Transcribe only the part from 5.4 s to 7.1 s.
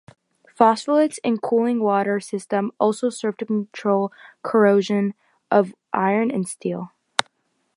of iron and steel.